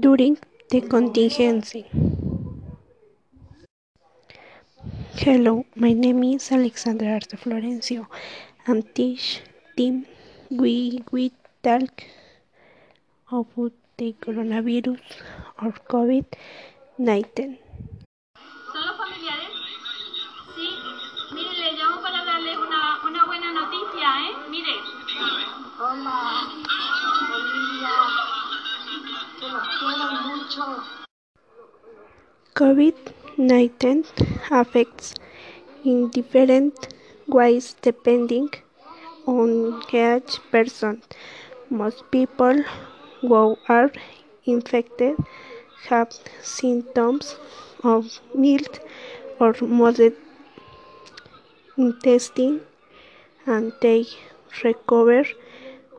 during 0.00 0.38
the 0.70 0.80
contingency. 0.80 1.86
Hello, 5.16 5.64
my 5.74 5.92
name 5.92 6.22
is 6.24 6.52
Alexandra 6.52 7.14
Arte 7.14 7.36
Florencio. 7.36 8.06
I'm 8.66 8.82
this 8.94 9.40
team 9.76 10.06
we 10.50 11.02
we 11.10 11.32
talk 11.62 12.04
about 13.30 13.72
the 13.96 14.14
coronavirus 14.20 15.00
or 15.62 15.72
COVID-19. 15.94 17.58
Que 29.38 29.46
los 29.46 29.68
quiero 29.78 30.06
mucho. 30.26 30.62
COVID-19 32.54 34.04
affects 34.50 35.14
in 35.84 36.10
different 36.10 36.74
ways 37.28 37.76
depending 37.80 38.48
on 39.26 39.80
each 39.92 40.40
person. 40.50 41.02
Most 41.70 42.02
people 42.10 42.64
who 43.20 43.56
are 43.68 43.92
infected 44.44 45.16
have 45.88 46.10
symptoms 46.42 47.36
of 47.84 48.20
mild 48.34 48.80
or 49.38 49.54
moderate 49.60 50.18
intestine 51.76 52.60
and 53.46 53.72
they 53.82 54.04
recover 54.64 55.22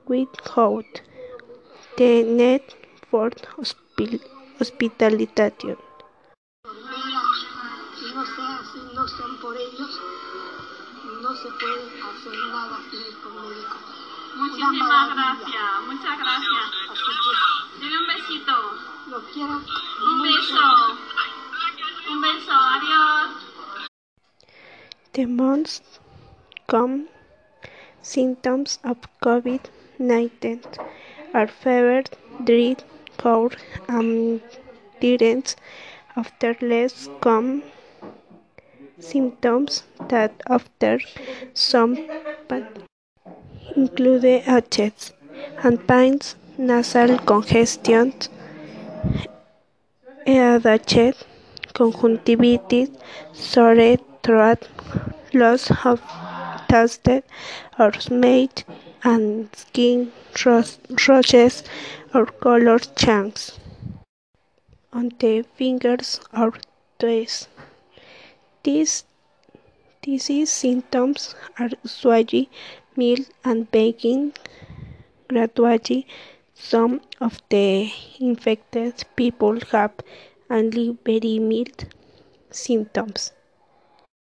without 0.07 1.01
the 1.97 2.23
need 2.23 2.63
for 3.09 3.29
hospi- 3.57 4.21
hospitalization. 4.59 5.77
Mira, 6.65 7.21
si 7.99 8.05
no 8.13 8.25
sea, 8.25 8.59
si 8.71 8.79
no 8.95 9.07
sean 9.07 9.37
por 9.41 9.55
ellos, 9.57 9.99
no 11.21 11.35
se 11.35 11.49
puede 11.59 11.83
hacer 12.09 12.37
nada 12.53 12.77
sin 12.89 13.01
el 13.01 13.15
médico. 13.35 13.77
Muchísimas 14.35 15.13
gracias. 15.15 15.71
Muchas 15.87 16.17
gracias. 16.19 16.65
Así 16.91 17.11
que 17.23 17.79
Dile 17.85 17.97
un 17.97 18.07
besito. 18.07 18.55
los 19.09 19.23
quiero 19.33 19.55
Un 19.55 20.17
mucho. 20.19 20.23
beso. 20.23 20.97
Un 22.11 22.21
beso. 22.21 22.51
Adiós. 22.51 23.29
The 25.13 25.25
most 25.25 25.83
common 26.67 27.07
symptoms 28.01 28.79
of 28.83 28.97
COVID-19 29.21 30.61
are 31.33 31.47
fever, 31.47 32.03
dread, 32.45 32.83
cough, 33.19 33.55
and. 33.87 34.41
After 36.15 36.55
less 36.61 37.07
common 37.21 37.63
symptoms 38.99 39.83
that 40.09 40.33
after 40.47 40.99
some 41.53 41.97
include 43.77 44.23
headaches 44.23 45.13
and 45.63 45.87
pains, 45.87 46.35
nasal 46.57 47.17
congestion, 47.19 48.13
headache, 50.25 51.15
conjunctivitis, 51.73 52.89
sore 53.31 53.95
throat, 54.23 54.67
loss 55.33 55.71
of 55.85 56.01
taste 56.67 57.07
or 57.79 57.93
smell, 57.93 58.47
and 59.03 59.49
skin 59.55 60.11
rashes 61.07 61.63
or 62.13 62.25
color 62.25 62.79
change 62.79 63.51
on 64.91 65.11
the 65.19 65.43
fingers 65.55 66.19
or 66.35 66.53
toes. 66.97 67.47
These 68.63 69.05
disease 70.01 70.49
symptoms 70.49 71.35
are 71.59 71.69
usually 71.83 72.49
mild 72.95 73.27
and 73.43 73.69
begin 73.71 74.33
gradually. 75.27 76.07
Some 76.53 77.01
of 77.21 77.41
the 77.49 77.91
infected 78.19 79.03
people 79.15 79.59
have 79.71 79.93
only 80.49 80.97
very 81.05 81.39
mild 81.39 81.85
symptoms. 82.51 83.31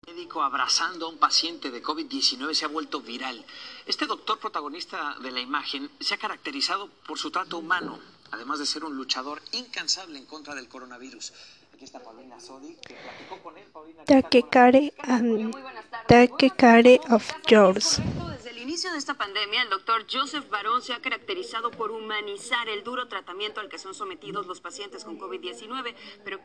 Médico 0.06 0.40
abrazando 0.40 1.06
a 1.06 1.08
un 1.08 1.18
paciente 1.18 1.72
de 1.72 1.82
COVID-19 1.82 2.54
se 2.54 2.64
ha 2.64 2.68
vuelto 2.68 3.00
viral. 3.00 3.44
Este 3.86 4.06
doctor 4.06 4.38
protagonista 4.38 5.16
de 5.20 5.32
la 5.32 5.40
imagen 5.40 5.90
se 5.98 6.14
ha 6.14 6.16
caracterizado 6.16 6.88
por 7.08 7.18
su 7.18 7.32
trato 7.32 7.58
humano, 7.58 7.98
además 8.30 8.60
de 8.60 8.66
ser 8.66 8.84
un 8.84 8.96
luchador 8.96 9.42
incansable 9.50 10.16
en 10.16 10.26
contra 10.26 10.54
del 10.54 10.68
coronavirus. 10.68 11.32
Aquí 11.74 11.84
está 11.84 12.00
Paulina 12.00 12.40
Sodi, 12.40 12.74
que 12.86 12.94
platicó 12.94 13.42
con 13.42 13.58
él. 13.58 13.66
Paulina, 13.72 14.04
care 16.56 17.00
of 17.10 17.30
yours. 17.48 18.00
Desde 18.30 18.50
el 18.50 18.58
inicio 18.58 18.92
de 18.92 18.98
esta 18.98 19.14
pandemia, 19.14 19.60
el 19.62 19.68
doctor 19.68 20.06
Joseph 20.10 20.48
Barón 20.48 20.80
se 20.80 20.94
ha 20.94 21.00
caracterizado 21.00 21.70
por 21.70 21.90
humanizar 21.90 22.68
el 22.68 22.82
duro 22.82 23.08
tratamiento 23.08 23.60
al 23.60 23.68
que 23.68 23.78
son 23.78 23.94
sometidos 23.94 24.46
los 24.46 24.60
pacientes 24.60 25.04
con 25.04 25.18
COVID-19, 25.18 25.94
pero 26.24 26.40